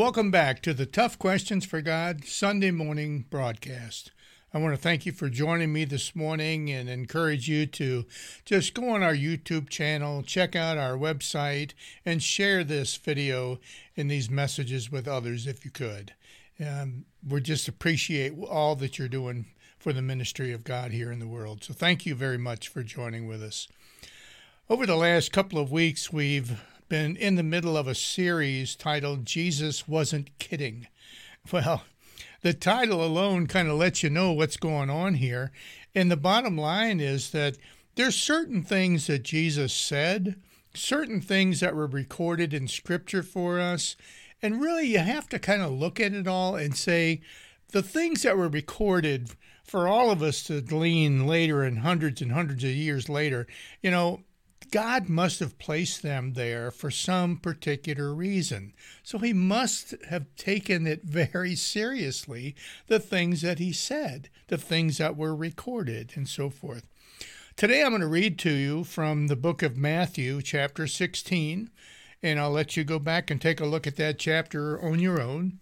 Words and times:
Welcome 0.00 0.30
back 0.30 0.62
to 0.62 0.72
the 0.72 0.86
Tough 0.86 1.18
Questions 1.18 1.66
for 1.66 1.82
God 1.82 2.24
Sunday 2.24 2.70
morning 2.70 3.26
broadcast. 3.28 4.12
I 4.54 4.56
want 4.56 4.74
to 4.74 4.80
thank 4.80 5.04
you 5.04 5.12
for 5.12 5.28
joining 5.28 5.74
me 5.74 5.84
this 5.84 6.16
morning 6.16 6.70
and 6.70 6.88
encourage 6.88 7.50
you 7.50 7.66
to 7.66 8.06
just 8.46 8.72
go 8.72 8.88
on 8.94 9.02
our 9.02 9.12
YouTube 9.12 9.68
channel, 9.68 10.22
check 10.22 10.56
out 10.56 10.78
our 10.78 10.94
website, 10.94 11.72
and 12.06 12.22
share 12.22 12.64
this 12.64 12.96
video 12.96 13.60
and 13.94 14.10
these 14.10 14.30
messages 14.30 14.90
with 14.90 15.06
others 15.06 15.46
if 15.46 15.66
you 15.66 15.70
could. 15.70 16.14
Um, 16.58 17.04
we 17.28 17.42
just 17.42 17.68
appreciate 17.68 18.32
all 18.48 18.76
that 18.76 18.98
you're 18.98 19.06
doing 19.06 19.48
for 19.78 19.92
the 19.92 20.00
ministry 20.00 20.50
of 20.50 20.64
God 20.64 20.92
here 20.92 21.12
in 21.12 21.18
the 21.18 21.28
world. 21.28 21.62
So 21.62 21.74
thank 21.74 22.06
you 22.06 22.14
very 22.14 22.38
much 22.38 22.68
for 22.68 22.82
joining 22.82 23.28
with 23.28 23.42
us. 23.42 23.68
Over 24.70 24.86
the 24.86 24.96
last 24.96 25.30
couple 25.30 25.58
of 25.58 25.70
weeks, 25.70 26.10
we've 26.10 26.58
been 26.90 27.14
in 27.14 27.36
the 27.36 27.42
middle 27.44 27.76
of 27.76 27.86
a 27.86 27.94
series 27.94 28.74
titled 28.74 29.24
Jesus 29.24 29.86
Wasn't 29.88 30.36
Kidding. 30.38 30.88
Well, 31.50 31.84
the 32.42 32.52
title 32.52 33.02
alone 33.02 33.46
kind 33.46 33.68
of 33.68 33.78
lets 33.78 34.02
you 34.02 34.10
know 34.10 34.32
what's 34.32 34.58
going 34.58 34.90
on 34.90 35.14
here. 35.14 35.52
And 35.94 36.10
the 36.10 36.16
bottom 36.18 36.58
line 36.58 37.00
is 37.00 37.30
that 37.30 37.56
there's 37.94 38.14
certain 38.14 38.62
things 38.62 39.06
that 39.06 39.22
Jesus 39.22 39.72
said, 39.72 40.38
certain 40.74 41.22
things 41.22 41.60
that 41.60 41.74
were 41.74 41.86
recorded 41.86 42.52
in 42.52 42.68
scripture 42.68 43.22
for 43.22 43.58
us. 43.58 43.96
And 44.42 44.60
really, 44.60 44.88
you 44.88 44.98
have 44.98 45.30
to 45.30 45.38
kind 45.38 45.62
of 45.62 45.72
look 45.72 45.98
at 45.98 46.12
it 46.12 46.28
all 46.28 46.56
and 46.56 46.76
say 46.76 47.22
the 47.72 47.82
things 47.82 48.22
that 48.22 48.36
were 48.36 48.48
recorded 48.48 49.30
for 49.64 49.88
all 49.88 50.10
of 50.10 50.22
us 50.22 50.42
to 50.42 50.60
glean 50.60 51.26
later 51.26 51.62
and 51.62 51.78
hundreds 51.78 52.20
and 52.20 52.32
hundreds 52.32 52.64
of 52.64 52.70
years 52.70 53.08
later, 53.08 53.46
you 53.80 53.90
know, 53.90 54.20
God 54.70 55.08
must 55.08 55.40
have 55.40 55.58
placed 55.58 56.02
them 56.02 56.34
there 56.34 56.70
for 56.70 56.90
some 56.90 57.38
particular 57.38 58.14
reason. 58.14 58.72
So 59.02 59.18
he 59.18 59.32
must 59.32 59.94
have 60.08 60.34
taken 60.36 60.86
it 60.86 61.02
very 61.02 61.56
seriously, 61.56 62.54
the 62.86 63.00
things 63.00 63.42
that 63.42 63.58
he 63.58 63.72
said, 63.72 64.28
the 64.46 64.58
things 64.58 64.98
that 64.98 65.16
were 65.16 65.34
recorded, 65.34 66.12
and 66.14 66.28
so 66.28 66.50
forth. 66.50 66.86
Today 67.56 67.82
I'm 67.82 67.90
going 67.90 68.00
to 68.00 68.06
read 68.06 68.38
to 68.40 68.50
you 68.50 68.84
from 68.84 69.26
the 69.26 69.36
book 69.36 69.62
of 69.62 69.76
Matthew, 69.76 70.40
chapter 70.40 70.86
16, 70.86 71.70
and 72.22 72.38
I'll 72.38 72.50
let 72.50 72.76
you 72.76 72.84
go 72.84 72.98
back 72.98 73.30
and 73.30 73.40
take 73.40 73.60
a 73.60 73.66
look 73.66 73.86
at 73.86 73.96
that 73.96 74.18
chapter 74.18 74.80
on 74.80 75.00
your 75.00 75.20
own. 75.20 75.58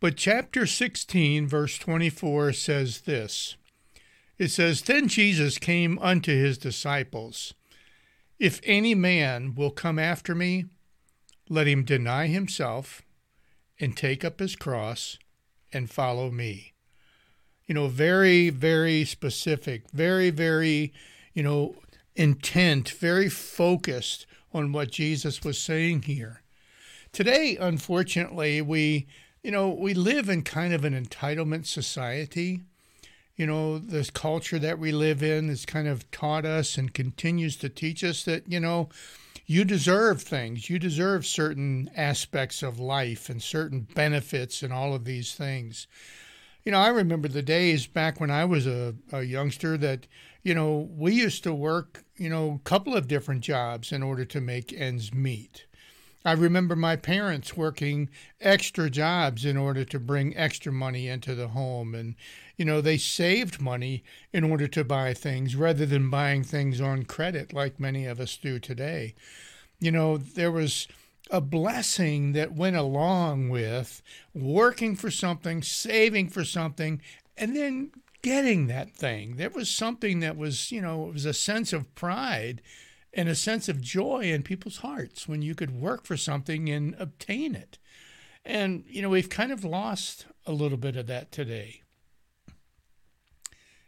But 0.00 0.16
chapter 0.16 0.66
16, 0.66 1.46
verse 1.46 1.76
24 1.78 2.54
says 2.54 3.02
this 3.02 3.56
It 4.38 4.48
says, 4.48 4.80
Then 4.82 5.06
Jesus 5.06 5.58
came 5.58 5.98
unto 5.98 6.32
his 6.32 6.56
disciples 6.56 7.52
if 8.38 8.60
any 8.64 8.94
man 8.94 9.54
will 9.54 9.70
come 9.70 9.98
after 9.98 10.34
me, 10.34 10.66
let 11.48 11.66
him 11.66 11.84
deny 11.84 12.26
himself 12.26 13.02
and 13.78 13.96
take 13.96 14.24
up 14.24 14.40
his 14.40 14.56
cross 14.56 15.18
and 15.72 15.90
follow 15.90 16.30
me. 16.30 16.72
You 17.66 17.74
know, 17.74 17.88
very, 17.88 18.50
very 18.50 19.04
specific, 19.04 19.90
very, 19.92 20.30
very, 20.30 20.92
you 21.34 21.42
know, 21.42 21.76
intent, 22.14 22.90
very 22.90 23.28
focused 23.28 24.26
on 24.52 24.72
what 24.72 24.90
Jesus 24.90 25.42
was 25.42 25.58
saying 25.58 26.02
here. 26.02 26.42
Today, 27.12 27.56
unfortunately, 27.58 28.60
we, 28.60 29.06
you 29.42 29.50
know, 29.50 29.68
we 29.68 29.94
live 29.94 30.28
in 30.28 30.42
kind 30.42 30.72
of 30.72 30.84
an 30.84 30.94
entitlement 30.94 31.66
society 31.66 32.62
you 33.36 33.46
know, 33.46 33.78
this 33.78 34.10
culture 34.10 34.58
that 34.58 34.78
we 34.78 34.92
live 34.92 35.22
in 35.22 35.48
has 35.48 35.64
kind 35.64 35.88
of 35.88 36.10
taught 36.10 36.44
us 36.44 36.76
and 36.76 36.92
continues 36.92 37.56
to 37.56 37.68
teach 37.68 38.04
us 38.04 38.24
that, 38.24 38.50
you 38.50 38.60
know, 38.60 38.88
you 39.46 39.64
deserve 39.64 40.22
things. 40.22 40.68
You 40.70 40.78
deserve 40.78 41.26
certain 41.26 41.90
aspects 41.96 42.62
of 42.62 42.78
life 42.78 43.28
and 43.28 43.42
certain 43.42 43.86
benefits 43.94 44.62
and 44.62 44.72
all 44.72 44.94
of 44.94 45.04
these 45.04 45.34
things. 45.34 45.86
You 46.64 46.72
know, 46.72 46.78
I 46.78 46.88
remember 46.88 47.28
the 47.28 47.42
days 47.42 47.86
back 47.86 48.20
when 48.20 48.30
I 48.30 48.44
was 48.44 48.66
a, 48.66 48.94
a 49.12 49.22
youngster 49.22 49.76
that, 49.78 50.06
you 50.42 50.54
know, 50.54 50.88
we 50.96 51.14
used 51.14 51.42
to 51.44 51.54
work, 51.54 52.04
you 52.16 52.28
know, 52.28 52.60
a 52.64 52.68
couple 52.68 52.94
of 52.94 53.08
different 53.08 53.40
jobs 53.40 53.92
in 53.92 54.02
order 54.02 54.24
to 54.26 54.40
make 54.40 54.72
ends 54.72 55.12
meet. 55.12 55.66
I 56.24 56.32
remember 56.32 56.76
my 56.76 56.94
parents 56.94 57.56
working 57.56 58.08
extra 58.40 58.88
jobs 58.88 59.44
in 59.44 59.56
order 59.56 59.84
to 59.86 59.98
bring 59.98 60.36
extra 60.36 60.70
money 60.70 61.08
into 61.08 61.34
the 61.34 61.48
home. 61.48 61.96
And, 61.96 62.14
you 62.62 62.66
know, 62.66 62.80
they 62.80 62.96
saved 62.96 63.60
money 63.60 64.04
in 64.32 64.44
order 64.44 64.68
to 64.68 64.84
buy 64.84 65.12
things 65.12 65.56
rather 65.56 65.84
than 65.84 66.08
buying 66.08 66.44
things 66.44 66.80
on 66.80 67.02
credit 67.02 67.52
like 67.52 67.80
many 67.80 68.06
of 68.06 68.20
us 68.20 68.36
do 68.36 68.60
today. 68.60 69.16
You 69.80 69.90
know, 69.90 70.16
there 70.16 70.52
was 70.52 70.86
a 71.28 71.40
blessing 71.40 72.34
that 72.34 72.52
went 72.52 72.76
along 72.76 73.48
with 73.48 74.00
working 74.32 74.94
for 74.94 75.10
something, 75.10 75.60
saving 75.60 76.28
for 76.28 76.44
something, 76.44 77.02
and 77.36 77.56
then 77.56 77.90
getting 78.22 78.68
that 78.68 78.92
thing. 78.94 79.38
There 79.38 79.50
was 79.50 79.68
something 79.68 80.20
that 80.20 80.36
was, 80.36 80.70
you 80.70 80.80
know, 80.80 81.08
it 81.08 81.14
was 81.14 81.26
a 81.26 81.34
sense 81.34 81.72
of 81.72 81.92
pride 81.96 82.62
and 83.12 83.28
a 83.28 83.34
sense 83.34 83.68
of 83.68 83.80
joy 83.80 84.20
in 84.26 84.44
people's 84.44 84.76
hearts 84.76 85.26
when 85.26 85.42
you 85.42 85.56
could 85.56 85.80
work 85.80 86.04
for 86.04 86.16
something 86.16 86.68
and 86.68 86.94
obtain 87.00 87.56
it. 87.56 87.78
And, 88.44 88.84
you 88.86 89.02
know, 89.02 89.08
we've 89.08 89.28
kind 89.28 89.50
of 89.50 89.64
lost 89.64 90.26
a 90.46 90.52
little 90.52 90.78
bit 90.78 90.94
of 90.94 91.08
that 91.08 91.32
today. 91.32 91.81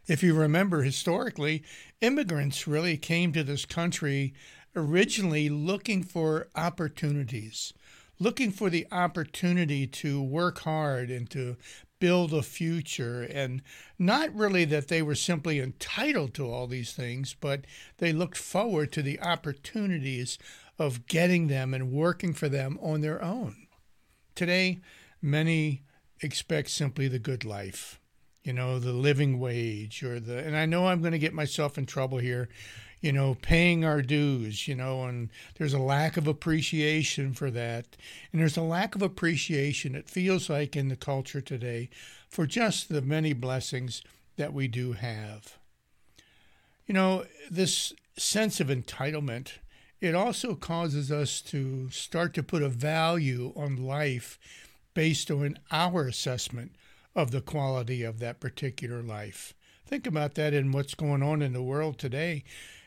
If 0.07 0.21
you 0.21 0.35
remember 0.35 0.83
historically, 0.83 1.63
immigrants 1.99 2.67
really 2.67 2.95
came 2.95 3.31
to 3.33 3.43
this 3.43 3.65
country 3.65 4.33
originally 4.75 5.49
looking 5.49 6.03
for 6.03 6.47
opportunities, 6.55 7.73
looking 8.19 8.51
for 8.51 8.69
the 8.69 8.85
opportunity 8.91 9.87
to 9.87 10.21
work 10.21 10.59
hard 10.59 11.09
and 11.09 11.27
to 11.31 11.57
build 11.99 12.33
a 12.33 12.43
future. 12.43 13.23
And 13.23 13.63
not 13.97 14.35
really 14.35 14.65
that 14.65 14.89
they 14.89 15.01
were 15.01 15.15
simply 15.15 15.59
entitled 15.59 16.35
to 16.35 16.51
all 16.51 16.67
these 16.67 16.93
things, 16.93 17.35
but 17.39 17.65
they 17.97 18.13
looked 18.13 18.37
forward 18.37 18.91
to 18.91 19.01
the 19.01 19.19
opportunities 19.21 20.37
of 20.77 21.07
getting 21.07 21.47
them 21.47 21.73
and 21.73 21.91
working 21.91 22.33
for 22.33 22.47
them 22.49 22.77
on 22.79 23.01
their 23.01 23.23
own. 23.23 23.67
Today, 24.35 24.81
many 25.19 25.81
expect 26.21 26.69
simply 26.69 27.07
the 27.07 27.17
good 27.17 27.43
life, 27.43 27.99
you 28.45 28.53
know, 28.53 28.79
the 28.79 28.93
living 28.93 29.39
wage 29.39 30.03
or 30.03 30.19
the, 30.19 30.37
and 30.37 30.55
I 30.55 30.65
know 30.65 30.87
I'm 30.87 31.01
going 31.01 31.11
to 31.11 31.19
get 31.19 31.33
myself 31.33 31.77
in 31.77 31.85
trouble 31.85 32.19
here 32.19 32.49
you 33.05 33.11
know, 33.11 33.37
paying 33.39 33.85
our 33.85 34.01
dues, 34.01 34.67
you 34.67 34.73
know, 34.73 35.03
and 35.03 35.29
there's 35.59 35.75
a 35.75 35.79
lack 35.79 36.17
of 36.17 36.27
appreciation 36.27 37.33
for 37.33 37.51
that. 37.51 37.85
And 38.31 38.41
there's 38.41 38.57
a 38.57 38.63
lack 38.63 38.95
of 38.95 39.03
appreciation, 39.03 39.93
it 39.93 40.09
feels 40.09 40.49
like, 40.49 40.75
in 40.75 40.87
the 40.87 40.95
culture 40.95 41.39
today 41.39 41.91
for 42.27 42.47
just 42.47 42.89
the 42.89 43.03
many 43.03 43.33
blessings 43.33 44.01
that 44.37 44.53
we 44.53 44.67
do 44.67 44.93
have. 44.93 45.59
You 46.87 46.95
know, 46.95 47.25
this 47.47 47.93
sense 48.17 48.59
of 48.59 48.69
entitlement, 48.69 49.59
it 50.01 50.15
also 50.15 50.55
causes 50.55 51.11
us 51.11 51.41
to 51.41 51.91
start 51.91 52.33
to 52.33 52.41
put 52.41 52.63
a 52.63 52.69
value 52.69 53.53
on 53.55 53.85
life 53.85 54.39
based 54.95 55.29
on 55.29 55.59
our 55.71 56.07
assessment 56.07 56.71
of 57.15 57.31
the 57.31 57.41
quality 57.41 58.03
of 58.03 58.19
that 58.19 58.39
particular 58.39 59.01
life. 59.01 59.53
Think 59.85 60.05
about 60.07 60.35
that 60.35 60.53
in 60.53 60.71
what's 60.71 60.95
going 60.95 61.23
on 61.23 61.41
in 61.41 61.53
the 61.53 61.61
world 61.63 61.97
today 61.97 62.43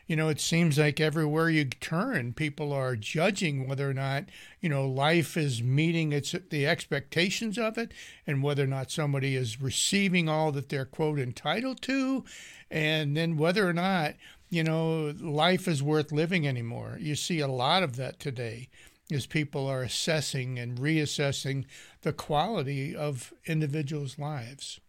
you 0.08 0.16
know, 0.16 0.30
it 0.30 0.40
seems 0.40 0.78
like 0.78 1.00
everywhere 1.00 1.50
you 1.50 1.66
turn, 1.66 2.32
people 2.32 2.72
are 2.72 2.96
judging 2.96 3.68
whether 3.68 3.88
or 3.90 3.94
not, 3.94 4.24
you 4.58 4.70
know, 4.70 4.88
life 4.88 5.36
is 5.36 5.62
meeting 5.62 6.12
its 6.12 6.34
the 6.48 6.66
expectations 6.66 7.58
of 7.58 7.76
it 7.76 7.92
and 8.26 8.42
whether 8.42 8.64
or 8.64 8.68
not 8.68 8.90
somebody 8.90 9.36
is 9.36 9.60
receiving 9.60 10.26
all 10.26 10.50
that 10.52 10.70
they're 10.70 10.86
quote 10.86 11.18
entitled 11.18 11.82
to 11.82 12.24
and 12.70 13.18
then 13.18 13.36
whether 13.36 13.68
or 13.68 13.74
not, 13.74 14.14
you 14.48 14.64
know, 14.64 15.14
life 15.20 15.68
is 15.68 15.82
worth 15.82 16.10
living 16.10 16.48
anymore. 16.48 16.96
You 16.98 17.14
see 17.14 17.40
a 17.40 17.46
lot 17.46 17.82
of 17.82 17.96
that 17.96 18.18
today 18.18 18.70
as 19.10 19.26
people 19.26 19.66
are 19.66 19.82
assessing 19.82 20.58
and 20.58 20.78
reassessing 20.78 21.64
the 22.02 22.12
quality 22.12 22.94
of 22.94 23.32
individuals' 23.46 24.18
lives. 24.18 24.80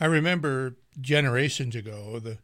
I 0.00 0.06
remember 0.06 0.76
generations 1.00 1.74
ago 1.74 2.18
the 2.18 2.38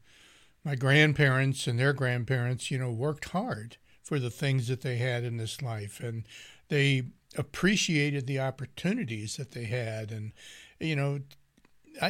my 0.63 0.75
grandparents 0.75 1.67
and 1.67 1.79
their 1.79 1.95
grandparents, 1.95 2.71
you 2.71 2.77
know, 2.77 2.91
worked 2.91 3.31
hard 3.31 3.79
for 4.03 4.19
the 4.19 4.31
things 4.31 4.69
that 4.69 4.83
they 4.83 4.97
had 4.97 5.25
in 5.25 5.37
this 5.37 5.63
life 5.63 6.01
and 6.01 6.25
they 6.69 7.05
appreciated 7.37 8.27
the 8.27 8.41
opportunities 8.41 9.37
that 9.37 9.53
they 9.53 9.65
had 9.65 10.11
and 10.11 10.33
you 10.81 10.97
know 10.97 11.21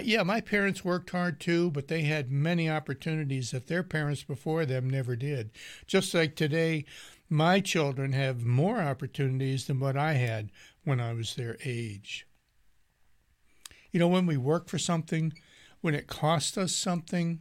yeah 0.03 0.23
my 0.23 0.41
parents 0.41 0.85
worked 0.85 1.11
hard 1.11 1.39
too 1.39 1.71
but 1.71 1.89
they 1.89 2.03
had 2.03 2.31
many 2.31 2.71
opportunities 2.71 3.51
that 3.51 3.67
their 3.67 3.83
parents 3.83 4.23
before 4.23 4.65
them 4.65 4.89
never 4.89 5.15
did 5.17 5.51
just 5.87 6.15
like 6.15 6.35
today 6.37 6.85
my 7.31 7.61
children 7.61 8.13
have 8.13 8.45
more 8.45 8.81
opportunities 8.81 9.67
than 9.67 9.81
what 9.81 9.97
I 9.97 10.15
had 10.15 10.51
when 10.85 11.01
I 11.01 11.15
was 11.15 11.35
their 11.35 11.57
age 11.65 12.27
you 13.91 13.99
know 13.99 14.09
when 14.09 14.27
we 14.27 14.37
work 14.37 14.69
for 14.69 14.79
something 14.79 15.33
when 15.81 15.95
it 15.95 16.07
costs 16.07 16.59
us 16.59 16.75
something 16.75 17.41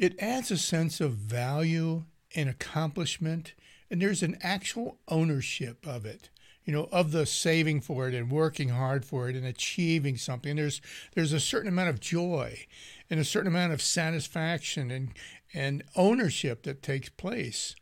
it 0.00 0.18
adds 0.18 0.50
a 0.50 0.56
sense 0.56 0.98
of 1.00 1.12
value 1.12 2.04
and 2.34 2.48
accomplishment, 2.48 3.52
and 3.90 4.00
there's 4.00 4.22
an 4.22 4.38
actual 4.40 4.98
ownership 5.08 5.86
of 5.86 6.06
it. 6.06 6.30
you 6.64 6.74
know, 6.74 6.88
of 6.92 7.10
the 7.10 7.26
saving 7.26 7.80
for 7.80 8.06
it 8.06 8.14
and 8.14 8.30
working 8.30 8.68
hard 8.68 9.04
for 9.04 9.28
it 9.28 9.34
and 9.34 9.44
achieving 9.46 10.16
something. 10.16 10.56
There's 10.56 10.80
there's 11.14 11.32
a 11.32 11.40
certain 11.40 11.68
amount 11.68 11.88
of 11.88 12.00
joy 12.00 12.66
and 13.08 13.18
a 13.18 13.24
certain 13.24 13.48
amount 13.48 13.72
of 13.72 13.82
satisfaction 13.82 14.90
and 14.90 15.08
and 15.52 15.82
ownership 15.96 16.62
that 16.62 16.82
takes 16.82 17.08
place. 17.08 17.74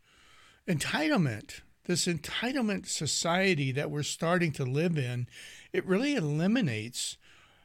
Entitlement, 0.69 1.63
this 1.85 2.07
entitlement 2.07 2.87
society 2.87 3.73
that 3.73 3.91
we're 3.91 4.03
starting 4.03 4.53
to 4.53 4.65
live 4.65 4.99
in, 4.99 5.27
it 5.73 5.87
really 5.87 6.15
eliminates 6.15 7.17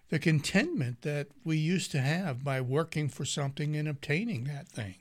the 0.10 0.20
contentment 0.20 1.02
that 1.02 1.28
we 1.44 1.58
used 1.58 1.92
to 1.92 2.00
have 2.00 2.46
by 2.46 2.62
working 2.62 3.10
for 3.10 3.26
something 3.26 3.76
and 3.76 3.90
obtaining 3.90 4.46
that 4.46 4.70
thing, 4.70 4.96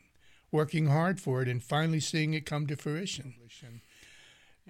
working 0.50 0.86
hard 0.86 1.20
for 1.20 1.42
it 1.42 1.48
and 1.48 1.62
finally 1.62 2.00
seeing 2.00 2.34
it 2.34 2.44
come 2.44 2.66
to 2.66 2.76
fruition. 2.76 3.34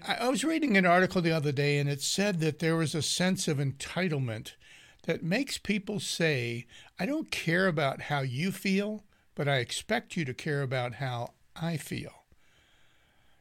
I 0.06 0.29
was 0.29 0.44
reading 0.44 0.76
an 0.76 0.84
article 0.84 1.23
the 1.23 1.32
other 1.32 1.52
day 1.52 1.79
and 1.79 1.88
it 1.88 2.02
said 2.02 2.40
that 2.40 2.58
there 2.58 2.76
was 2.76 2.94
a 2.94 3.02
sense 3.02 3.49
of 3.49 3.58
entitlement 3.58 4.56
that 5.05 5.23
makes 5.23 5.56
people 5.56 6.00
say, 6.00 6.67
I 6.99 7.06
don't 7.06 7.31
care 7.31 7.67
about 7.67 8.02
how 8.02 8.20
you 8.20 8.52
feel, 8.52 9.05
but 9.34 9.49
I 9.49 9.56
expect 9.56 10.17
you 10.17 10.26
to 10.26 10.34
care 10.34 10.61
about 10.61 10.94
how 10.94 11.32
I 11.56 11.79
feel. 11.79 12.21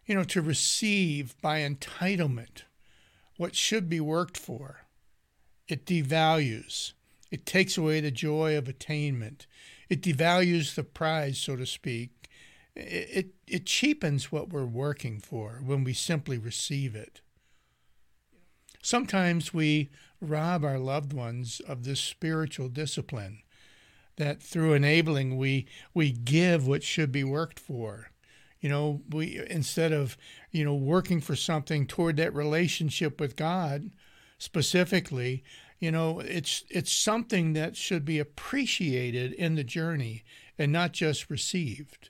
You 0.05 0.15
know, 0.15 0.23
to 0.25 0.41
receive 0.41 1.39
by 1.41 1.59
entitlement 1.59 2.63
what 3.37 3.55
should 3.55 3.89
be 3.89 3.99
worked 3.99 4.37
for, 4.37 4.81
it 5.67 5.85
devalues, 5.85 6.93
it 7.29 7.45
takes 7.45 7.77
away 7.77 8.01
the 8.01 8.11
joy 8.11 8.57
of 8.57 8.67
attainment, 8.67 9.47
it 9.89 10.01
devalues 10.01 10.75
the 10.75 10.83
prize, 10.83 11.37
so 11.37 11.55
to 11.55 11.65
speak, 11.65 12.29
it, 12.75 13.33
it 13.47 13.65
cheapens 13.65 14.31
what 14.31 14.49
we're 14.49 14.65
working 14.65 15.19
for 15.19 15.61
when 15.63 15.83
we 15.83 15.93
simply 15.93 16.37
receive 16.37 16.95
it. 16.95 17.21
Sometimes 18.81 19.53
we 19.53 19.89
rob 20.19 20.63
our 20.63 20.79
loved 20.79 21.13
ones 21.13 21.61
of 21.67 21.83
this 21.83 21.99
spiritual 21.99 22.69
discipline 22.69 23.41
that 24.17 24.41
through 24.41 24.73
enabling 24.73 25.37
we 25.37 25.67
we 25.93 26.11
give 26.11 26.67
what 26.67 26.83
should 26.83 27.11
be 27.11 27.23
worked 27.23 27.59
for 27.59 28.10
you 28.61 28.69
know 28.69 29.01
we 29.09 29.43
instead 29.49 29.91
of 29.91 30.17
you 30.51 30.63
know 30.63 30.75
working 30.75 31.19
for 31.19 31.35
something 31.35 31.85
toward 31.85 32.15
that 32.17 32.33
relationship 32.33 33.19
with 33.19 33.35
god 33.35 33.91
specifically 34.37 35.43
you 35.79 35.91
know 35.91 36.19
it's 36.21 36.63
it's 36.69 36.93
something 36.93 37.53
that 37.53 37.75
should 37.75 38.05
be 38.05 38.19
appreciated 38.19 39.33
in 39.33 39.55
the 39.55 39.63
journey 39.63 40.23
and 40.57 40.71
not 40.71 40.93
just 40.93 41.29
received 41.29 42.09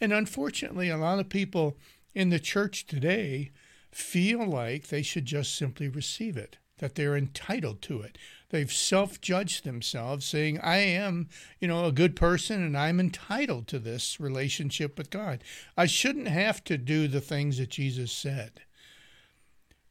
and 0.00 0.12
unfortunately, 0.12 0.88
a 0.88 0.96
lot 0.96 1.18
of 1.18 1.28
people 1.28 1.76
in 2.14 2.30
the 2.30 2.40
church 2.40 2.86
today 2.86 3.50
feel 3.92 4.46
like 4.46 4.88
they 4.88 5.02
should 5.02 5.26
just 5.26 5.54
simply 5.54 5.88
receive 5.88 6.36
it, 6.36 6.56
that 6.78 6.94
they're 6.94 7.16
entitled 7.16 7.82
to 7.82 8.00
it. 8.00 8.16
They've 8.50 8.70
self 8.70 9.20
judged 9.20 9.64
themselves, 9.64 10.26
saying, 10.26 10.58
I 10.60 10.78
am, 10.78 11.28
you 11.60 11.68
know, 11.68 11.86
a 11.86 11.92
good 11.92 12.16
person 12.16 12.62
and 12.62 12.76
I'm 12.76 13.00
entitled 13.00 13.68
to 13.68 13.78
this 13.78 14.20
relationship 14.20 14.98
with 14.98 15.10
God. 15.10 15.42
I 15.76 15.86
shouldn't 15.86 16.28
have 16.28 16.62
to 16.64 16.76
do 16.76 17.08
the 17.08 17.20
things 17.20 17.58
that 17.58 17.70
Jesus 17.70 18.12
said. 18.12 18.62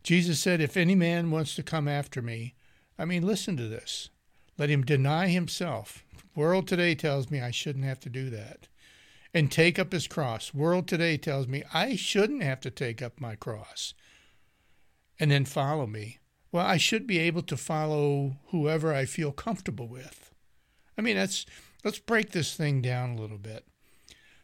Jesus 0.03 0.39
said, 0.39 0.61
If 0.61 0.77
any 0.77 0.95
man 0.95 1.31
wants 1.31 1.56
to 1.56 1.63
come 1.63 1.88
after 1.88 2.21
me, 2.21 2.53
I 2.97 3.06
mean, 3.06 3.25
listen 3.25 3.56
to 3.57 3.67
this. 3.67 4.09
Let 4.57 4.69
him 4.69 4.83
deny 4.83 5.29
himself. 5.29 6.03
World 6.35 6.67
today 6.67 6.95
tells 6.95 7.31
me 7.31 7.39
I 7.39 7.51
shouldn't 7.51 7.85
have 7.85 8.00
to 8.01 8.09
do 8.09 8.29
that 8.29 8.67
and 9.33 9.51
take 9.51 9.79
up 9.79 9.94
his 9.94 10.07
cross. 10.07 10.53
World 10.53 10.88
today 10.88 11.17
tells 11.17 11.47
me 11.47 11.63
I 11.73 11.95
shouldn't 11.95 12.44
have 12.44 12.59
to 12.61 12.71
take 12.71 13.01
up 13.01 13.21
my 13.21 13.35
cross 13.35 13.94
and 15.17 15.31
then 15.31 15.45
follow 15.45 15.88
me. 15.88 16.19
Well, 16.51 16.66
I 16.66 16.78
should 16.78 17.06
be 17.06 17.19
able 17.19 17.44
to 17.44 17.57
follow 17.57 18.38
whoever 18.48 18.94
I 18.94 19.06
feel 19.06 19.31
comfortable 19.31 19.88
with. 19.88 20.34
I 20.98 21.01
mean, 21.01 21.18
let's 21.18 21.46
let's 21.84 22.00
break 22.00 22.31
this 22.31 22.56
thing 22.56 22.81
down 22.81 23.12
a 23.12 23.22
little 23.22 23.38
bit. 23.38 23.66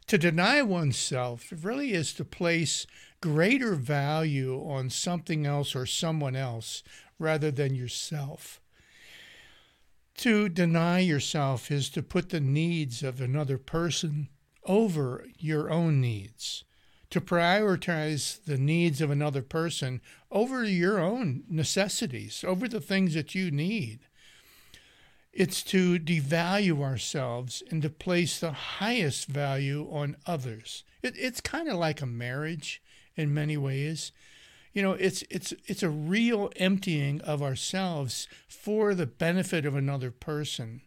To 0.07 0.17
deny 0.19 0.61
oneself 0.61 1.51
really 1.63 1.93
is 1.93 2.13
to 2.13 2.25
place 2.25 2.85
greater 3.21 3.73
value 3.73 4.63
on 4.67 4.91
something 4.91 5.47
else 5.47 5.75
or 5.75 5.87
someone 5.87 6.35
else 6.35 6.83
rather 7.17 7.49
than 7.49 7.73
yourself. 7.73 8.61
To 10.17 10.47
deny 10.47 10.99
yourself 10.99 11.71
is 11.71 11.89
to 11.89 12.03
put 12.03 12.29
the 12.29 12.39
needs 12.39 13.01
of 13.01 13.19
another 13.19 13.57
person 13.57 14.29
over 14.63 15.25
your 15.37 15.69
own 15.69 15.99
needs, 16.01 16.63
to 17.09 17.21
prioritize 17.21 18.43
the 18.45 18.57
needs 18.57 19.01
of 19.01 19.11
another 19.11 19.41
person 19.41 20.01
over 20.31 20.63
your 20.63 20.99
own 20.99 21.43
necessities, 21.49 22.43
over 22.45 22.67
the 22.67 22.81
things 22.81 23.13
that 23.13 23.35
you 23.35 23.51
need. 23.51 23.99
It's 25.31 25.63
to 25.63 25.99
devalue 25.99 26.81
ourselves 26.81 27.61
and 27.69 27.81
to 27.81 27.89
place 27.89 28.39
the 28.39 28.51
highest 28.51 29.27
value 29.27 29.87
on 29.91 30.15
others. 30.25 30.83
It, 31.01 31.15
it's 31.17 31.41
kind 31.41 31.67
of 31.67 31.77
like 31.77 32.01
a 32.01 32.05
marriage 32.05 32.81
in 33.17 33.33
many 33.33 33.57
ways. 33.57 34.11
You 34.73 34.81
know, 34.81 34.93
it's 34.93 35.23
it's 35.29 35.53
it's 35.67 35.83
a 35.83 35.89
real 35.89 36.51
emptying 36.55 37.21
of 37.21 37.41
ourselves 37.41 38.27
for 38.47 38.93
the 38.93 39.05
benefit 39.05 39.65
of 39.65 39.75
another 39.75 40.11
person 40.11 40.81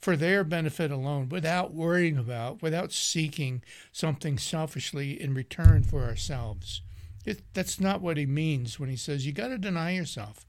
for 0.00 0.16
their 0.16 0.44
benefit 0.44 0.90
alone 0.90 1.28
without 1.28 1.74
worrying 1.74 2.16
about, 2.16 2.62
without 2.62 2.92
seeking 2.92 3.62
something 3.92 4.38
selfishly 4.38 5.20
in 5.20 5.34
return 5.34 5.82
for 5.82 6.04
ourselves. 6.04 6.82
It, 7.24 7.42
that's 7.52 7.80
not 7.80 8.00
what 8.00 8.16
he 8.16 8.26
means 8.26 8.78
when 8.78 8.88
he 8.88 8.96
says 8.96 9.26
you 9.26 9.32
got 9.32 9.48
to 9.48 9.58
deny 9.58 9.92
yourself. 9.92 10.46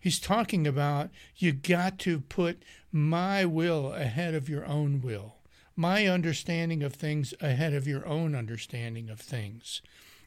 He's 0.00 0.20
talking 0.20 0.66
about 0.66 1.10
you 1.36 1.52
got 1.52 1.98
to 2.00 2.20
put 2.20 2.62
my 2.92 3.44
will 3.44 3.92
ahead 3.92 4.34
of 4.34 4.48
your 4.48 4.64
own 4.66 5.00
will, 5.00 5.36
my 5.74 6.06
understanding 6.06 6.82
of 6.82 6.94
things 6.94 7.34
ahead 7.40 7.74
of 7.74 7.88
your 7.88 8.06
own 8.06 8.34
understanding 8.34 9.08
of 9.08 9.18
things. 9.18 9.82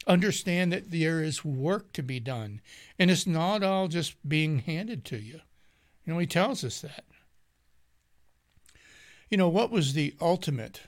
Understand 0.06 0.72
that 0.72 0.90
there 0.90 1.22
is 1.22 1.44
work 1.44 1.92
to 1.92 2.02
be 2.02 2.20
done, 2.20 2.60
and 2.98 3.10
it's 3.10 3.26
not 3.26 3.62
all 3.62 3.88
just 3.88 4.16
being 4.28 4.58
handed 4.58 5.04
to 5.06 5.16
you. 5.16 5.40
You 6.04 6.12
know, 6.12 6.18
he 6.18 6.26
tells 6.26 6.64
us 6.64 6.80
that. 6.80 7.04
You 9.30 9.36
know, 9.36 9.48
what 9.48 9.70
was 9.70 9.92
the 9.92 10.14
ultimate 10.20 10.82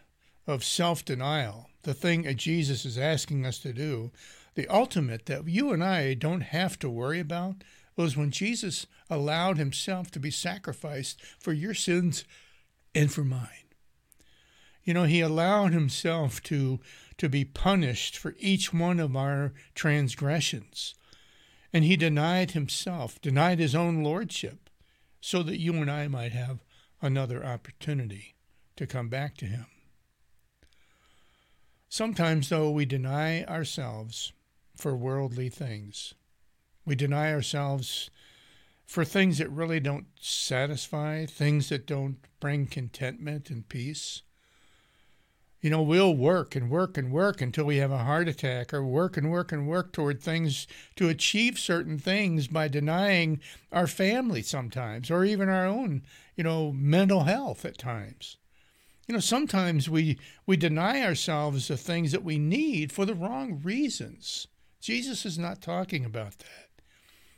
of 0.49 0.65
self 0.65 1.05
denial? 1.05 1.71
The 1.85 1.95
thing 1.95 2.23
that 2.23 2.37
Jesus 2.37 2.85
is 2.85 2.99
asking 2.99 3.47
us 3.47 3.59
to 3.61 3.73
do, 3.73 4.11
the 4.57 4.67
ultimate 4.67 5.27
that 5.27 5.47
you 5.47 5.73
and 5.73 5.83
I 5.83 6.15
don't 6.15 6.41
have 6.41 6.77
to 6.81 6.91
worry 6.91 7.21
about, 7.21 7.63
was 7.97 8.17
when 8.17 8.33
Jesus 8.33 8.87
allowed 9.09 9.59
himself 9.59 10.11
to 10.11 10.21
be 10.21 10.31
sacrificed 10.31 11.21
for 11.39 11.53
your 11.53 11.75
sins 11.75 12.25
and 12.95 13.13
for 13.13 13.23
mine. 13.23 13.49
You 14.83 14.95
know, 14.95 15.05
he 15.05 15.21
allowed 15.21 15.73
himself 15.73 16.43
to, 16.45 16.81
to 17.19 17.29
be 17.29 17.45
punished 17.45 18.19
for 18.19 18.35
each 18.41 18.73
one 18.75 18.99
of 18.99 19.15
our 19.15 19.53
transgressions. 19.77 20.97
And 21.73 21.85
he 21.85 21.97
denied 21.97 22.51
himself, 22.51 23.21
denied 23.21 23.61
his 23.61 23.75
own 23.75 24.03
lordship, 24.03 24.69
so 25.21 25.45
that 25.45 25.61
you 25.61 25.75
and 25.75 25.91
I 25.91 26.09
might 26.09 26.33
have 26.33 26.59
another 27.03 27.45
opportunity 27.45 28.35
to 28.77 28.87
come 28.87 29.09
back 29.09 29.37
to 29.37 29.47
Him. 29.47 29.67
Sometimes, 31.89 32.49
though, 32.49 32.71
we 32.71 32.87
deny 32.87 33.45
ourselves 33.45 34.33
for 34.75 34.97
worldly 34.97 35.51
things. 35.51 36.15
We 36.87 36.95
deny 36.95 37.33
ourselves 37.33 38.09
for 38.87 39.05
things 39.05 39.39
that 39.39 39.51
really 39.51 39.81
don't 39.81 40.07
satisfy, 40.19 41.27
things 41.27 41.69
that 41.69 41.87
don't 41.87 42.19
bring 42.41 42.67
contentment 42.67 43.51
and 43.51 43.69
peace. 43.69 44.23
You 45.63 45.71
know, 45.71 45.81
we'll 45.81 46.17
work 46.17 46.57
and 46.57 46.69
work 46.69 46.99
and 46.99 47.13
work 47.13 47.41
until 47.41 47.67
we 47.67 47.77
have 47.77 47.93
a 47.93 47.99
heart 47.99 48.27
attack, 48.27 48.75
or 48.75 48.85
work 48.85 49.17
and 49.17 49.31
work 49.31 49.53
and 49.53 49.69
work 49.69 49.93
toward 49.93 50.21
things 50.21 50.67
to 50.97 51.09
achieve 51.09 51.57
certain 51.57 52.01
things 52.01 52.49
by 52.49 52.67
denying 52.67 53.39
our 53.71 53.87
family 53.87 54.43
sometimes, 54.43 55.09
or 55.09 55.25
even 55.25 55.49
our 55.49 55.65
own, 55.65 56.03
you 56.35 56.43
know, 56.43 56.73
mental 56.73 57.23
health 57.25 57.65
at 57.65 57.79
times. 57.79 58.39
You 59.07 59.15
know, 59.15 59.21
sometimes 59.21 59.89
we, 59.89 60.19
we 60.47 60.57
deny 60.57 61.01
ourselves 61.03 61.69
the 61.69 61.77
things 61.77 62.11
that 62.11 62.25
we 62.25 62.39
need 62.39 62.91
for 62.91 63.05
the 63.05 63.15
wrong 63.15 63.61
reasons. 63.63 64.49
Jesus 64.81 65.25
is 65.25 65.39
not 65.39 65.63
talking 65.63 66.05
about 66.05 66.39
that. 66.39 66.71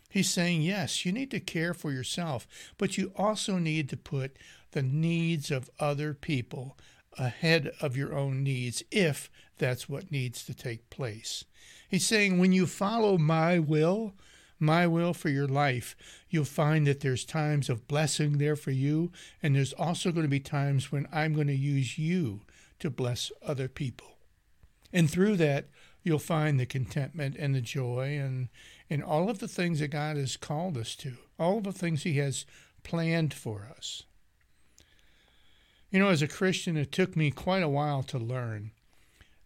He's 0.08 0.30
saying, 0.30 0.62
yes, 0.62 1.04
you 1.04 1.12
need 1.12 1.30
to 1.32 1.40
care 1.40 1.74
for 1.74 1.92
yourself, 1.92 2.46
but 2.78 2.96
you 2.96 3.12
also 3.16 3.58
need 3.58 3.90
to 3.90 3.98
put 3.98 4.38
the 4.70 4.82
needs 4.82 5.50
of 5.50 5.68
other 5.78 6.14
people 6.14 6.78
ahead 7.18 7.70
of 7.80 7.96
your 7.96 8.14
own 8.14 8.42
needs 8.42 8.82
if 8.90 9.30
that's 9.58 9.88
what 9.88 10.10
needs 10.10 10.44
to 10.46 10.54
take 10.54 10.90
place. 10.90 11.44
He's 11.88 12.06
saying 12.06 12.38
when 12.38 12.52
you 12.52 12.66
follow 12.66 13.18
my 13.18 13.58
will, 13.58 14.14
my 14.58 14.86
will 14.86 15.14
for 15.14 15.28
your 15.28 15.48
life, 15.48 15.96
you'll 16.28 16.44
find 16.44 16.86
that 16.86 17.00
there's 17.00 17.24
times 17.24 17.68
of 17.68 17.86
blessing 17.86 18.38
there 18.38 18.56
for 18.56 18.70
you, 18.70 19.12
and 19.42 19.54
there's 19.54 19.72
also 19.74 20.10
going 20.10 20.24
to 20.24 20.28
be 20.28 20.40
times 20.40 20.90
when 20.90 21.06
I'm 21.12 21.34
going 21.34 21.46
to 21.48 21.54
use 21.54 21.98
you 21.98 22.40
to 22.80 22.90
bless 22.90 23.30
other 23.44 23.68
people. 23.68 24.18
And 24.92 25.10
through 25.10 25.36
that, 25.36 25.68
you'll 26.02 26.18
find 26.18 26.58
the 26.58 26.66
contentment 26.66 27.36
and 27.38 27.54
the 27.54 27.60
joy 27.60 28.18
and 28.18 28.48
and 28.90 29.02
all 29.02 29.30
of 29.30 29.38
the 29.38 29.48
things 29.48 29.80
that 29.80 29.88
God 29.88 30.16
has 30.16 30.36
called 30.36 30.76
us 30.76 30.94
to, 30.96 31.14
all 31.38 31.58
of 31.58 31.64
the 31.64 31.72
things 31.72 32.02
He 32.02 32.18
has 32.18 32.44
planned 32.82 33.32
for 33.32 33.66
us. 33.76 34.02
You 35.94 36.00
know, 36.00 36.08
as 36.08 36.22
a 36.22 36.26
Christian, 36.26 36.76
it 36.76 36.90
took 36.90 37.14
me 37.14 37.30
quite 37.30 37.62
a 37.62 37.68
while 37.68 38.02
to 38.02 38.18
learn 38.18 38.72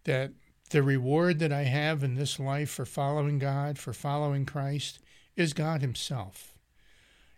that 0.04 0.30
the 0.70 0.82
reward 0.82 1.40
that 1.40 1.52
I 1.52 1.64
have 1.64 2.02
in 2.02 2.14
this 2.14 2.40
life 2.40 2.70
for 2.70 2.86
following 2.86 3.38
God, 3.38 3.78
for 3.78 3.92
following 3.92 4.46
Christ, 4.46 4.98
is 5.36 5.52
God 5.52 5.82
Himself. 5.82 6.54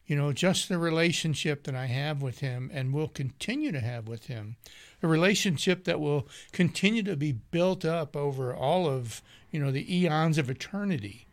You 0.07 0.15
know, 0.15 0.33
just 0.33 0.69
the 0.69 0.79
relationship 0.79 1.65
that 1.65 1.75
I 1.75 1.87
have 1.87 2.23
with 2.23 2.39
Him 2.39 2.71
and 2.73 2.93
will 2.93 3.09
continue 3.09 3.73
to 3.73 3.81
have 3.81 4.07
with 4.07 4.27
Him, 4.27 4.55
a 5.03 5.09
relationship 5.09 5.83
that 5.87 5.99
will 5.99 6.29
continue 6.53 7.03
to 7.03 7.17
be 7.17 7.33
built 7.33 7.85
up 7.85 8.15
over 8.15 8.55
all 8.55 8.87
of, 8.87 9.23
you 9.51 9.59
know, 9.59 9.73
the 9.73 9.93
eons 9.93 10.39
of 10.39 10.49
eternity. 10.49 11.27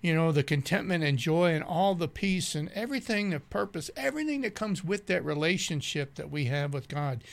You 0.00 0.14
know, 0.14 0.30
the 0.30 0.44
contentment 0.44 1.02
and 1.02 1.18
joy 1.18 1.54
and 1.54 1.64
all 1.64 1.94
the 1.94 2.08
peace 2.08 2.54
and 2.54 2.70
everything, 2.70 3.30
the 3.30 3.40
purpose, 3.40 3.90
everything 3.96 4.42
that 4.42 4.54
comes 4.54 4.84
with 4.84 5.06
that 5.06 5.24
relationship 5.24 6.14
that 6.14 6.30
we 6.30 6.44
have 6.44 6.72
with 6.72 6.88
God 6.88 7.24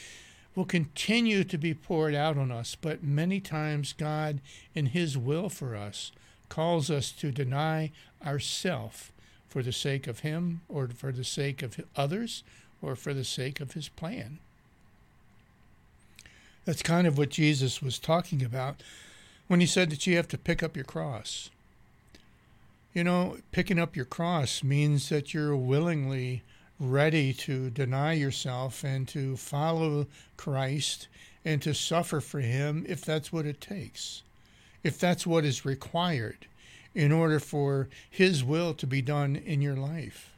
will 0.56 0.66
continue 0.66 1.44
to 1.44 1.58
be 1.58 1.74
poured 1.74 2.16
out 2.16 2.38
on 2.38 2.52
us. 2.52 2.76
But 2.76 3.04
many 3.04 3.40
times, 3.40 3.94
God, 3.94 4.42
in 4.74 4.88
His 4.88 5.18
will 5.18 5.50
for 5.50 5.76
us, 5.76 6.12
calls 6.50 6.90
us 6.90 7.12
to 7.12 7.32
deny 7.32 7.92
ourself 8.26 9.12
for 9.48 9.62
the 9.62 9.72
sake 9.72 10.08
of 10.08 10.20
Him 10.20 10.62
or 10.68 10.88
for 10.88 11.12
the 11.12 11.24
sake 11.24 11.62
of 11.62 11.80
others 11.96 12.44
or 12.82 12.96
for 12.96 13.14
the 13.14 13.24
sake 13.24 13.60
of 13.60 13.74
His 13.74 13.90
plan. 13.90 14.40
That's 16.66 16.82
kind 16.82 17.06
of 17.06 17.18
what 17.18 17.30
Jesus 17.30 17.82
was 17.82 18.00
talking 18.00 18.44
about 18.44 18.82
when 19.48 19.60
he 19.60 19.68
said 19.68 19.92
that 19.92 20.08
you 20.08 20.16
have 20.16 20.28
to 20.30 20.38
pick 20.38 20.64
up 20.64 20.76
your 20.76 20.86
cross. 20.86 21.52
You 22.96 23.04
know, 23.04 23.40
picking 23.52 23.78
up 23.78 23.98
your 23.98 24.06
cross 24.06 24.64
means 24.64 25.10
that 25.10 25.34
you're 25.34 25.54
willingly 25.54 26.44
ready 26.80 27.34
to 27.34 27.70
deny 27.70 28.14
yourself 28.14 28.86
and 28.86 29.06
to 29.10 29.36
follow 29.36 30.08
Christ 30.38 31.10
and 31.44 31.62
to 31.62 31.74
suffer 31.74 32.22
for 32.22 32.40
Him 32.40 32.86
if 32.88 33.04
that's 33.04 33.34
what 33.34 33.46
it 33.46 33.60
takes, 33.60 34.24
if 34.82 34.98
that's 34.98 35.28
what 35.28 35.44
is 35.44 35.66
required 35.66 36.48
in 36.94 37.12
order 37.12 37.38
for 37.38 37.90
His 38.10 38.46
will 38.46 38.74
to 38.76 38.88
be 38.88 39.02
done 39.02 39.36
in 39.36 39.62
your 39.62 39.76
life. 39.76 40.32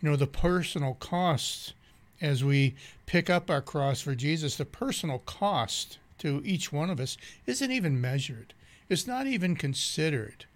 You 0.00 0.08
know, 0.08 0.16
the 0.16 0.26
personal 0.26 0.94
cost 0.94 1.74
as 2.22 2.42
we 2.42 2.76
pick 3.04 3.28
up 3.28 3.50
our 3.50 3.60
cross 3.60 4.00
for 4.00 4.14
Jesus, 4.14 4.56
the 4.56 4.64
personal 4.64 5.18
cost 5.18 5.98
to 6.16 6.40
each 6.46 6.72
one 6.72 6.88
of 6.88 6.98
us 6.98 7.18
isn't 7.46 7.70
even 7.70 8.00
measured, 8.00 8.54
it's 8.88 9.06
not 9.06 9.26
even 9.26 9.54
considered 9.54 10.46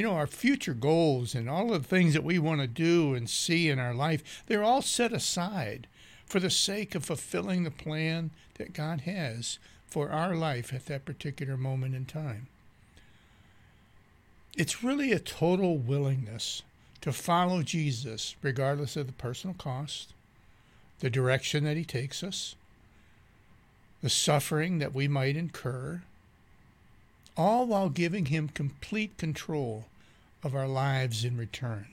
you 0.00 0.06
know, 0.06 0.14
our 0.14 0.26
future 0.26 0.72
goals 0.72 1.34
and 1.34 1.46
all 1.46 1.74
of 1.74 1.82
the 1.82 1.86
things 1.86 2.14
that 2.14 2.24
we 2.24 2.38
want 2.38 2.58
to 2.58 2.66
do 2.66 3.12
and 3.12 3.28
see 3.28 3.68
in 3.68 3.78
our 3.78 3.92
life, 3.92 4.42
they're 4.46 4.64
all 4.64 4.80
set 4.80 5.12
aside 5.12 5.86
for 6.24 6.40
the 6.40 6.48
sake 6.48 6.94
of 6.94 7.04
fulfilling 7.04 7.64
the 7.64 7.70
plan 7.70 8.30
that 8.54 8.72
God 8.72 9.02
has 9.02 9.58
for 9.86 10.08
our 10.08 10.34
life 10.34 10.72
at 10.72 10.86
that 10.86 11.04
particular 11.04 11.58
moment 11.58 11.94
in 11.94 12.06
time. 12.06 12.46
It's 14.56 14.82
really 14.82 15.12
a 15.12 15.18
total 15.18 15.76
willingness 15.76 16.62
to 17.02 17.12
follow 17.12 17.62
Jesus, 17.62 18.36
regardless 18.40 18.96
of 18.96 19.06
the 19.06 19.12
personal 19.12 19.52
cost, 19.52 20.14
the 21.00 21.10
direction 21.10 21.64
that 21.64 21.76
he 21.76 21.84
takes 21.84 22.24
us, 22.24 22.54
the 24.02 24.08
suffering 24.08 24.78
that 24.78 24.94
we 24.94 25.08
might 25.08 25.36
incur, 25.36 26.00
all 27.36 27.66
while 27.66 27.90
giving 27.90 28.26
him 28.26 28.48
complete 28.48 29.18
control 29.18 29.84
of 30.42 30.54
our 30.54 30.68
lives 30.68 31.24
in 31.24 31.36
return, 31.36 31.88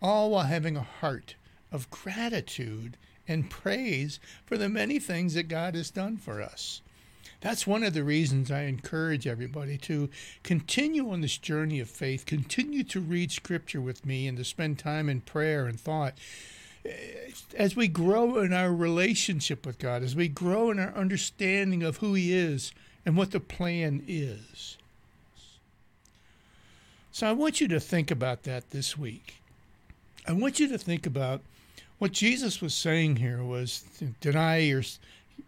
all 0.00 0.30
while 0.30 0.44
having 0.44 0.76
a 0.76 0.82
heart 0.82 1.34
of 1.70 1.90
gratitude 1.90 2.96
and 3.28 3.50
praise 3.50 4.18
for 4.44 4.58
the 4.58 4.68
many 4.68 4.98
things 4.98 5.34
that 5.34 5.44
God 5.44 5.74
has 5.74 5.90
done 5.90 6.16
for 6.16 6.42
us. 6.42 6.80
That's 7.40 7.66
one 7.66 7.82
of 7.82 7.92
the 7.92 8.04
reasons 8.04 8.52
I 8.52 8.62
encourage 8.62 9.26
everybody 9.26 9.76
to 9.78 10.08
continue 10.44 11.10
on 11.10 11.22
this 11.22 11.38
journey 11.38 11.80
of 11.80 11.90
faith, 11.90 12.24
continue 12.24 12.84
to 12.84 13.00
read 13.00 13.32
Scripture 13.32 13.80
with 13.80 14.06
me, 14.06 14.28
and 14.28 14.38
to 14.38 14.44
spend 14.44 14.78
time 14.78 15.08
in 15.08 15.22
prayer 15.22 15.66
and 15.66 15.78
thought. 15.78 16.14
As 17.56 17.74
we 17.74 17.88
grow 17.88 18.38
in 18.38 18.52
our 18.52 18.72
relationship 18.72 19.66
with 19.66 19.80
God, 19.80 20.04
as 20.04 20.14
we 20.14 20.28
grow 20.28 20.70
in 20.70 20.78
our 20.78 20.94
understanding 20.94 21.82
of 21.82 21.96
who 21.96 22.14
He 22.14 22.32
is 22.32 22.72
and 23.04 23.16
what 23.16 23.32
the 23.32 23.40
plan 23.40 24.04
is. 24.06 24.76
So 27.12 27.28
I 27.28 27.32
want 27.32 27.60
you 27.60 27.68
to 27.68 27.78
think 27.78 28.10
about 28.10 28.44
that 28.44 28.70
this 28.70 28.96
week. 28.96 29.42
I 30.26 30.32
want 30.32 30.58
you 30.58 30.66
to 30.68 30.78
think 30.78 31.06
about 31.06 31.42
what 31.98 32.12
Jesus 32.12 32.62
was 32.62 32.74
saying 32.74 33.16
here 33.16 33.44
was 33.44 33.84
deny 34.20 34.58
your 34.58 34.82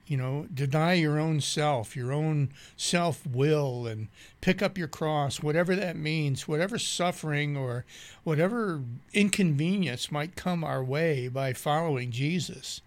you 0.07 0.19
know, 0.19 0.47
deny 0.53 0.93
your 0.93 1.19
own 1.19 1.41
self, 1.41 1.97
your 1.97 2.13
own 2.13 2.51
self 2.77 3.27
will, 3.27 3.87
and 3.87 4.09
pick 4.43 4.61
up 4.61 4.77
your 4.77 4.89
cross, 4.89 5.43
whatever 5.43 5.75
that 5.75 5.97
means, 5.97 6.47
whatever 6.47 6.79
suffering 6.79 7.57
or 7.57 7.87
whatever 8.23 8.83
inconvenience 9.15 10.13
might 10.13 10.37
come 10.37 10.63
our 10.63 10.85
way 10.85 11.29
by 11.29 11.55
following 11.55 12.11
Jesus, 12.11 12.83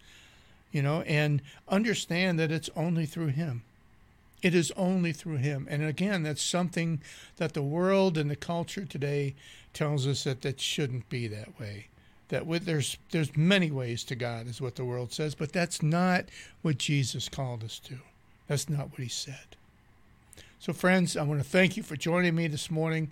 you 0.72 0.84
know, 0.84 1.02
and 1.02 1.42
understand 1.68 2.38
that 2.38 2.52
it's 2.52 2.70
only 2.76 3.08
through 3.08 3.28
Him. 3.28 3.64
It 4.42 4.54
is 4.54 4.72
only 4.78 5.14
through 5.14 5.38
him. 5.38 5.68
And 5.70 5.84
again, 5.84 6.24
that's 6.24 6.42
something 6.42 7.02
that 7.38 7.54
the 7.54 7.64
world 7.64 8.18
and 8.18 8.30
the 8.30 8.36
culture 8.36 8.86
today 8.86 9.36
tells 9.74 10.06
us 10.06 10.24
that 10.26 10.42
that 10.42 10.60
shouldn't 10.60 11.10
be 11.10 11.28
that 11.28 11.60
way. 11.60 11.88
That 12.30 12.46
with, 12.46 12.66
there's 12.66 12.98
there's 13.12 13.36
many 13.38 13.72
ways 13.72 14.04
to 14.06 14.16
God 14.16 14.48
is 14.48 14.62
what 14.62 14.76
the 14.76 14.86
world 14.86 15.14
says, 15.14 15.34
but 15.34 15.54
that's 15.54 15.82
not 15.82 16.26
what 16.62 16.78
Jesus 16.78 17.30
called 17.30 17.64
us 17.64 17.80
to. 17.80 18.00
That's 18.48 18.70
not 18.70 18.92
what 18.92 19.00
he 19.00 19.08
said. 19.08 19.56
So 20.60 20.74
friends, 20.74 21.16
I 21.16 21.24
want 21.24 21.42
to 21.42 21.48
thank 21.48 21.78
you 21.78 21.84
for 21.84 21.96
joining 21.96 22.36
me 22.36 22.48
this 22.48 22.70
morning. 22.70 23.12